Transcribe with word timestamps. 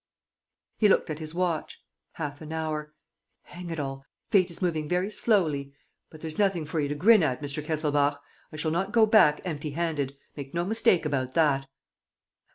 He 0.79 0.89
looked 0.89 1.11
at 1.11 1.19
his 1.19 1.35
watch. 1.35 1.79
"Half 2.13 2.41
an 2.41 2.51
hour.... 2.51 2.95
Hang 3.43 3.69
it 3.69 3.79
all!... 3.79 4.03
Fate 4.25 4.49
is 4.49 4.59
moving 4.59 4.87
very 4.87 5.11
slowly.... 5.11 5.75
But 6.09 6.21
there's 6.21 6.39
nothing 6.39 6.65
for 6.65 6.79
you 6.79 6.87
to 6.87 6.95
grin 6.95 7.21
at, 7.21 7.39
Mr. 7.39 7.63
Kesselbach. 7.63 8.19
I 8.51 8.55
shall 8.55 8.71
not 8.71 8.93
go 8.93 9.05
back 9.05 9.41
empty 9.45 9.69
handed, 9.69 10.17
make 10.35 10.55
no 10.55 10.65
mistake 10.65 11.05
about 11.05 11.35
that! 11.35 11.67